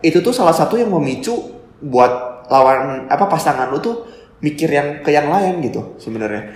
[0.00, 1.36] itu tuh salah satu yang memicu
[1.84, 4.08] buat lawan apa pasangan lu tuh
[4.40, 6.48] mikir yang ke yang lain gitu sebenarnya.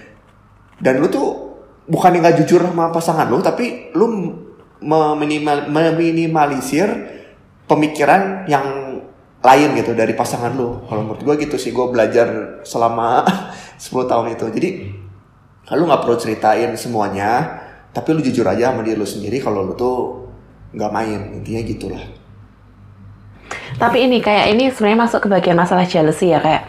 [0.81, 1.48] Dan lu tuh
[1.89, 4.37] bukan nggak jujur sama pasangan lu tapi lu
[4.79, 6.87] meminimal, meminimalisir
[7.67, 8.99] pemikiran yang
[9.39, 10.83] lain gitu dari pasangan lu.
[10.87, 13.25] Kalau menurut gue gitu sih gue belajar selama
[13.81, 14.47] 10 tahun itu.
[14.53, 14.69] Jadi
[15.75, 17.61] lu nggak perlu ceritain semuanya
[17.93, 20.29] tapi lu jujur aja sama diri lu sendiri kalau lu tuh
[20.77, 21.21] nggak main.
[21.41, 22.05] Intinya gitulah.
[23.79, 26.63] Tapi ini kayak ini sebenarnya masuk ke bagian masalah jealousy ya kayak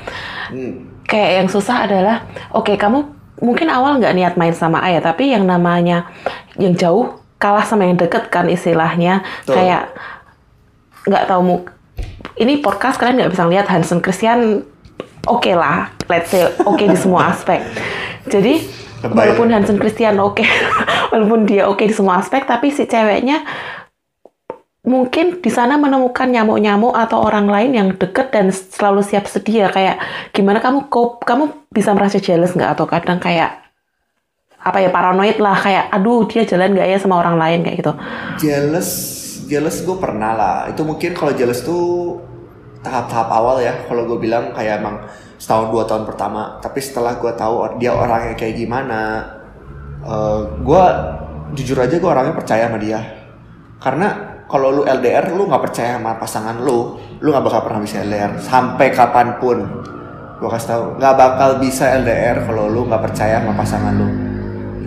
[0.53, 1.03] hmm.
[1.09, 5.47] kayak yang susah adalah oke kamu mungkin awal nggak niat main sama ayah tapi yang
[5.47, 6.11] namanya
[6.59, 9.23] yang jauh kalah sama yang deket kan istilahnya.
[9.47, 9.55] Betul.
[9.55, 9.83] kayak
[11.07, 11.55] nggak tahu mu
[12.35, 14.67] ini podcast kalian nggak bisa lihat Hansen Christian
[15.23, 17.63] oke lah let's say oke di semua aspek.
[18.27, 18.59] Jadi
[19.07, 20.43] walaupun Hansen Christian oke
[21.15, 23.47] walaupun dia oke di semua aspek tapi si ceweknya
[24.79, 29.67] mungkin di sana menemukan nyamuk-nyamuk atau orang lain yang deket dan selalu siap sedia.
[29.67, 29.99] Kayak
[30.31, 32.71] gimana kamu cope kamu bisa merasa jealous nggak?
[32.79, 33.59] Atau kadang kayak
[34.59, 35.57] apa ya paranoid lah.
[35.59, 37.59] Kayak aduh dia jalan nggak ya sama orang lain?
[37.67, 37.93] Kayak gitu.
[38.39, 38.89] Jealous
[39.51, 40.57] jealous gue pernah lah.
[40.71, 42.17] Itu mungkin kalau jealous tuh
[42.79, 43.75] tahap-tahap awal ya.
[43.83, 45.03] Kalau gue bilang kayak emang
[45.35, 46.55] setahun dua tahun pertama.
[46.63, 49.27] Tapi setelah gue tahu dia orangnya kayak gimana
[50.07, 50.83] eh, gue
[51.59, 53.03] jujur aja gue orangnya percaya sama dia.
[53.79, 58.01] Karena kalau lu LDR lu nggak percaya sama pasangan lu lu nggak bakal pernah bisa
[58.01, 59.61] LDR sampai kapan pun.
[60.41, 64.07] Gue kasih tahu nggak bakal bisa LDR kalau lu nggak percaya sama pasangan lu.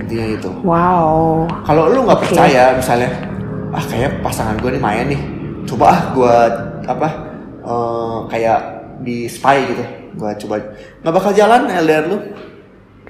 [0.03, 0.51] Intinya itu.
[0.67, 1.47] Wow.
[1.63, 2.25] Kalau lu nggak Oke.
[2.27, 3.11] percaya misalnya,
[3.71, 5.23] ah kayak pasangan gue nih main nih,
[5.69, 6.37] coba ah gue
[6.91, 7.09] apa
[7.63, 8.61] eh, kayak
[9.07, 9.85] di spy gitu,
[10.19, 10.55] gue coba.
[11.07, 12.19] Nggak bakal jalan LDR lu.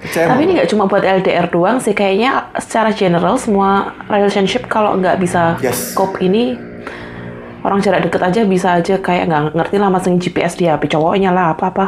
[0.03, 5.15] Tapi ini nggak cuma buat LDR doang sih kayaknya secara general semua relationship kalau nggak
[5.17, 5.95] bisa Yes.
[5.95, 6.59] cope ini
[7.63, 11.31] orang jarak deket aja bisa aja kayak nggak ngerti lah masang GPS di HP cowoknya
[11.31, 11.87] lah apa apa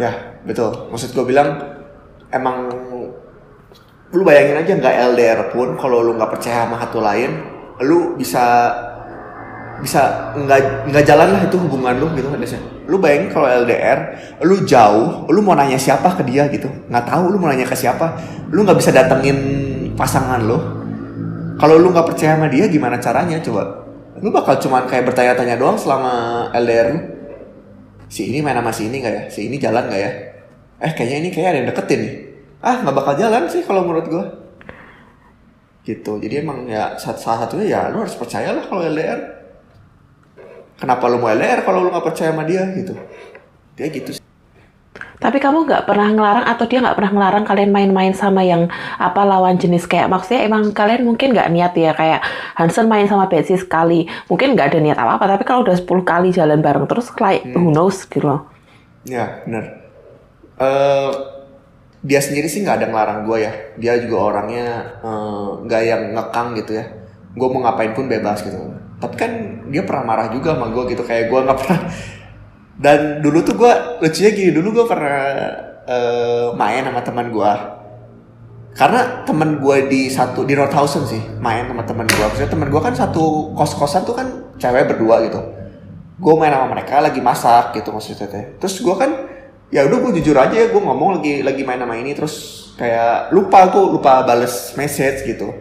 [0.00, 0.72] Ya betul.
[0.88, 1.60] Maksud gue bilang
[2.32, 2.72] emang
[4.08, 7.30] lu bayangin aja nggak LDR pun kalau lu nggak percaya sama satu lain,
[7.84, 8.72] lu bisa
[9.82, 12.62] bisa nggak nggak jalan lah itu hubungan lu gitu Desya.
[12.86, 13.98] Lu bayangin kalau LDR,
[14.46, 17.74] lu jauh, lu mau nanya siapa ke dia gitu, nggak tahu lu mau nanya ke
[17.74, 18.14] siapa,
[18.54, 19.38] lu nggak bisa datengin
[19.98, 20.58] pasangan lu.
[21.58, 23.42] Kalau lu nggak percaya sama dia, gimana caranya?
[23.42, 23.82] Coba?
[24.22, 27.00] Lu bakal cuman kayak bertanya-tanya doang selama LDR lu.
[28.06, 29.22] Si ini main sama si ini nggak ya?
[29.26, 30.10] Si ini jalan nggak ya?
[30.82, 32.14] Eh kayaknya ini kayak ada yang deketin nih.
[32.62, 34.24] Ah nggak bakal jalan sih kalau menurut gue
[35.82, 36.22] gitu.
[36.22, 39.41] Jadi emang ya sa- salah satunya ya lu harus percaya lah kalau LDR
[40.82, 42.98] kenapa lu mau LDR kalau lu nggak percaya sama dia gitu?
[43.78, 44.22] Dia gitu sih.
[45.22, 48.66] Tapi kamu nggak pernah ngelarang atau dia nggak pernah ngelarang kalian main-main sama yang
[48.98, 52.26] apa lawan jenis kayak maksudnya emang kalian mungkin nggak niat ya kayak
[52.58, 54.10] Hansen main sama Betsy sekali.
[54.26, 57.70] Mungkin nggak ada niat apa-apa tapi kalau udah 10 kali jalan bareng terus like who
[57.70, 58.50] knows gitu loh.
[59.06, 59.64] ya benar.
[60.58, 61.10] Eh,
[62.02, 63.52] dia sendiri sih nggak ada ngelarang gue ya.
[63.78, 66.84] Dia juga orangnya eh, nggak yang ngekang gitu ya.
[67.38, 68.58] Gue mau ngapain pun bebas gitu.
[68.98, 71.80] Tapi kan dia pernah marah juga sama gue gitu kayak gue nggak pernah.
[72.72, 75.20] Dan dulu tuh gue lucunya gini dulu gue pernah
[75.86, 77.52] eh, main sama teman gue
[78.72, 82.80] karena teman gue di satu di Rothausen sih main sama teman gue maksudnya teman gue
[82.80, 85.40] kan satu kos kosan tuh kan cewek berdua gitu.
[86.16, 88.44] Gue main sama mereka lagi masak gitu maksudnya teh.
[88.58, 89.10] Terus gue kan
[89.68, 92.34] ya udah gue jujur aja gue ngomong lagi lagi main sama ini terus
[92.80, 95.52] kayak lupa gue lupa bales message gitu.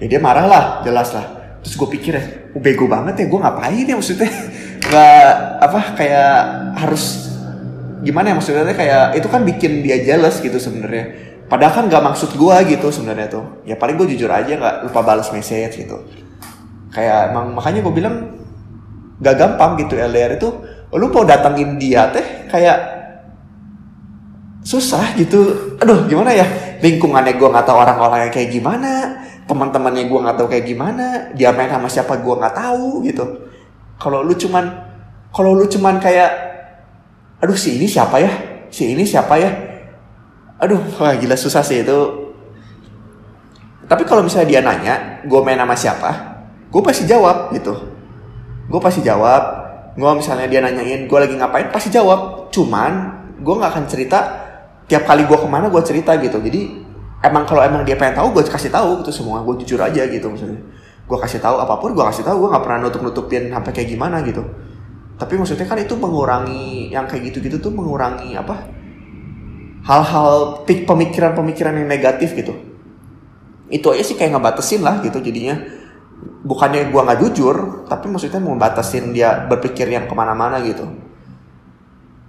[0.00, 2.24] Ya dia marah lah jelas lah terus gue pikir ya
[2.54, 4.30] "Oh, bego banget ya gue ngapain ya maksudnya?
[4.86, 5.26] Nggak
[5.66, 6.30] apa kayak
[6.78, 7.26] harus
[8.06, 11.26] gimana ya maksudnya kayak itu kan bikin dia jealous gitu sebenarnya.
[11.50, 13.66] Padahal kan nggak maksud gue gitu sebenarnya tuh.
[13.66, 16.06] Ya paling gue jujur aja nggak lupa balas message gitu.
[16.94, 18.16] Kayak emang makanya gue bilang
[19.18, 20.48] gak gampang gitu LDR itu
[20.94, 22.78] lu mau datangin dia teh kayak
[24.62, 25.74] susah gitu.
[25.82, 26.46] Aduh gimana ya?
[26.78, 31.70] Lingkungannya gue nggak tahu orang-orangnya kayak gimana teman-temannya gue nggak tahu kayak gimana dia main
[31.70, 33.24] sama siapa gue nggak tahu gitu.
[33.96, 34.64] Kalau lu cuman
[35.30, 36.30] kalau lu cuman kayak
[37.40, 38.32] aduh si ini siapa ya?
[38.68, 39.50] Si ini siapa ya?
[40.58, 41.98] Aduh wah gila susah sih itu.
[43.86, 46.10] Tapi kalau misalnya dia nanya gue main sama siapa?
[46.74, 47.72] Gue pasti jawab gitu.
[48.66, 49.64] Gue pasti jawab.
[49.96, 51.70] Gue misalnya dia nanyain gue lagi ngapain?
[51.70, 52.50] Pasti jawab.
[52.50, 54.18] Cuman gue nggak akan cerita
[54.90, 56.42] tiap kali gue ke mana gue cerita gitu.
[56.42, 56.85] Jadi
[57.24, 59.40] emang kalau emang dia pengen tahu gue kasih tahu gitu semua.
[59.44, 60.60] Gue jujur aja gitu misalnya
[61.06, 62.46] gue kasih tahu apa pun gue kasih tahu.
[62.46, 64.42] Gue nggak pernah nutup nutupin sampai kayak gimana gitu.
[65.16, 68.68] Tapi maksudnya kan itu mengurangi yang kayak gitu gitu tuh mengurangi apa?
[69.86, 72.52] Hal-hal pemikiran-pemikiran yang negatif gitu.
[73.72, 75.56] Itu aja sih kayak ngebatasin lah gitu jadinya.
[76.46, 80.84] Bukannya gue nggak jujur tapi maksudnya mau batasin dia berpikir yang ke mana-mana gitu.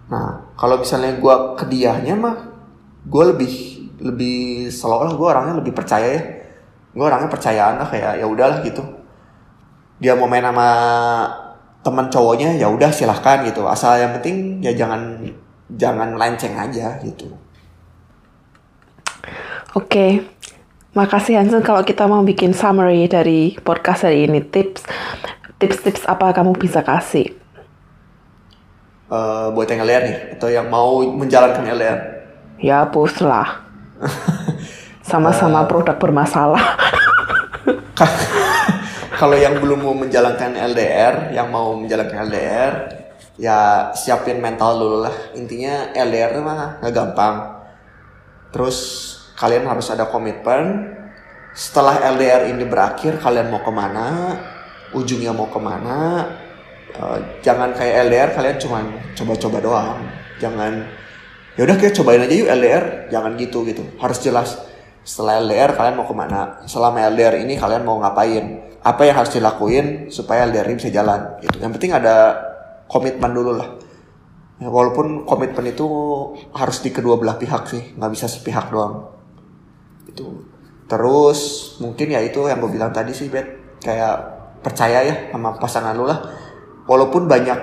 [0.08, 2.38] Nah kalau misalnya gue ke dianya mah
[3.04, 6.22] gue lebih lebih selalu gue orangnya lebih percaya ya
[6.94, 8.82] gue orangnya percayaan lah kayak ya udahlah gitu
[9.98, 10.70] dia mau main sama
[11.82, 15.22] teman cowoknya ya udah silahkan gitu asal yang penting ya jangan
[15.74, 17.30] jangan lenceng aja gitu
[19.76, 20.26] Oke,
[20.98, 24.42] makasih Hansen kalau kita mau bikin summary dari podcast hari ini.
[24.42, 24.82] Tips,
[25.62, 27.30] tips-tips apa kamu bisa kasih?
[29.08, 32.00] Eh, buat yang LDR nih atau yang mau menjalankan LDR
[32.58, 33.67] Ya, push lah.
[35.10, 36.78] Sama-sama produk bermasalah.
[39.20, 42.74] kalau yang belum mau menjalankan LDR, yang mau menjalankan LDR,
[43.40, 45.16] ya siapin mental dulu lah.
[45.34, 47.36] Intinya LDR mah nggak gampang.
[48.52, 48.78] Terus
[49.38, 50.94] kalian harus ada komitmen.
[51.58, 54.38] Setelah LDR ini berakhir, kalian mau ke mana?
[54.94, 56.30] Ujungnya mau ke mana?
[56.94, 58.80] Eh, jangan kayak LDR kalian cuma
[59.18, 60.00] coba-coba doang.
[60.38, 60.86] Jangan
[61.58, 62.86] ya udah kita cobain aja yuk LDR.
[63.10, 63.84] Jangan gitu gitu.
[63.98, 64.62] Harus jelas.
[65.02, 66.62] Setelah LDR kalian mau ke mana?
[66.70, 68.78] Selama LDR ini kalian mau ngapain?
[68.86, 71.41] Apa yang harus dilakuin supaya LDR ini bisa jalan?
[71.41, 71.58] Gitu.
[71.60, 72.15] Yang penting ada
[72.88, 73.70] komitmen dulu lah.
[74.58, 75.86] Ya, walaupun komitmen itu
[76.50, 79.13] harus di kedua belah pihak sih, nggak bisa sepihak doang.
[80.10, 80.50] Itu.
[80.88, 81.39] Terus
[81.84, 83.80] mungkin ya itu yang gue bilang tadi sih, Bet.
[83.84, 86.20] Kayak percaya ya sama pasangan lu lah.
[86.89, 87.60] Walaupun banyak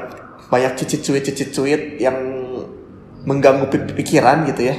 [0.53, 2.15] banyak cicit cuit cicit cuit yang
[3.25, 4.77] mengganggu pi- pikiran gitu ya.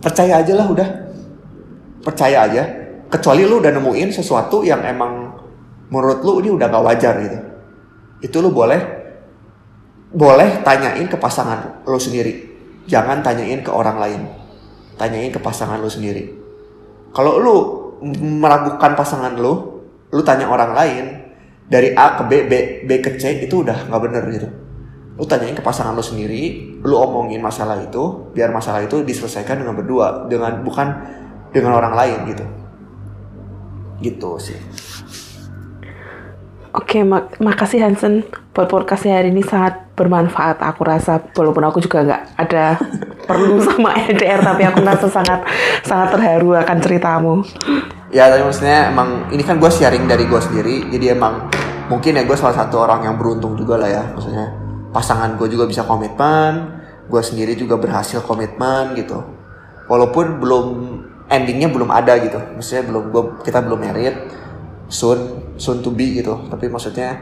[0.00, 0.88] Percaya aja lah udah.
[2.04, 2.62] Percaya aja.
[3.08, 5.32] Kecuali lu udah nemuin sesuatu yang emang
[5.88, 7.38] menurut lu ini udah gak wajar gitu.
[8.20, 8.80] Itu lu boleh
[10.14, 12.52] boleh tanyain ke pasangan lo sendiri.
[12.84, 14.20] Jangan tanyain ke orang lain.
[15.00, 16.30] Tanyain ke pasangan lo sendiri.
[17.16, 17.56] Kalau lu
[18.20, 19.82] meragukan pasangan lo,
[20.12, 21.04] lu tanya orang lain
[21.64, 22.52] dari A ke B, B,
[22.84, 24.48] B ke C itu udah nggak bener gitu.
[25.14, 29.78] Lu tanyain ke pasangan lo sendiri, lu omongin masalah itu, biar masalah itu diselesaikan dengan
[29.78, 30.90] berdua, dengan bukan
[31.54, 32.44] dengan orang lain gitu.
[34.02, 34.58] Gitu sih.
[36.74, 40.58] Oke, mak makasih Hansen podcast hari ini sangat bermanfaat.
[40.58, 42.74] Aku rasa walaupun aku juga nggak ada
[43.30, 45.46] perlu sama LDR, tapi aku merasa sangat
[45.86, 47.46] sangat terharu akan ceritamu.
[48.14, 51.50] Ya tapi maksudnya emang ini kan gue sharing dari gue sendiri Jadi emang
[51.90, 54.63] mungkin ya gue salah satu orang yang beruntung juga lah ya Maksudnya
[54.94, 59.20] pasangan gue juga bisa komitmen Gue sendiri juga berhasil komitmen gitu.
[59.92, 60.66] Walaupun belum
[61.28, 62.40] endingnya belum ada gitu.
[62.56, 64.16] Maksudnya belum gua, kita belum married
[64.88, 66.48] Soon, soon to be gitu.
[66.48, 67.20] Tapi maksudnya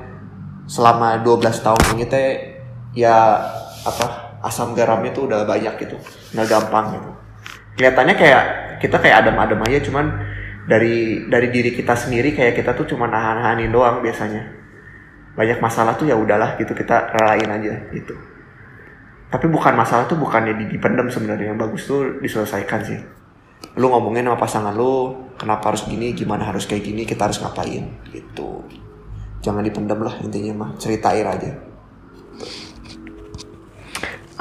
[0.71, 2.29] selama 12 tahun ini teh
[2.93, 3.41] Ya
[3.89, 5.97] apa asam garamnya tuh udah banyak gitu.
[6.37, 7.11] Nggak gampang gitu.
[7.81, 8.45] Kelihatannya kayak
[8.85, 10.07] kita kayak adem-adem aja cuman
[10.69, 14.62] dari dari diri kita sendiri kayak kita tuh cuma nahan-nahanin doang biasanya
[15.33, 18.13] banyak masalah tuh ya udahlah gitu kita relain aja gitu.
[19.33, 23.01] Tapi bukan masalah tuh bukannya di- dipendam sebenarnya yang bagus tuh diselesaikan sih.
[23.81, 27.89] Lu ngomongin sama pasangan lu kenapa harus gini gimana harus kayak gini kita harus ngapain
[28.13, 28.61] gitu.
[29.41, 31.51] Jangan dipendam lah intinya mah ceritain aja.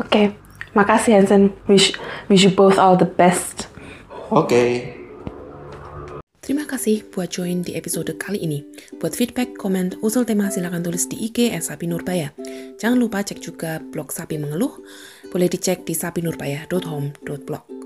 [0.01, 0.35] Oke,
[0.75, 1.55] makasih Hansen.
[1.71, 1.95] Wish
[2.27, 3.71] wish you both all the best.
[4.31, 4.63] oke
[6.51, 8.59] Terima kasih buat join di episode kali ini.
[8.99, 12.35] Buat feedback, komen, usul tema silakan tulis di IG Sapi Nurbaya.
[12.75, 14.83] Jangan lupa cek juga blog Sapi Mengeluh.
[15.31, 17.80] Boleh dicek di sapinurbaya.home.blog.